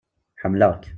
Ḥemmleɣ-k. 0.41 0.83